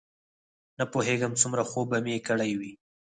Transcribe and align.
نه 0.77 0.83
پوهېږم 0.93 1.33
څومره 1.41 1.63
خوب 1.69 1.87
به 1.91 1.99
مې 2.05 2.15
کړی 2.27 2.51
وي. 2.59 2.71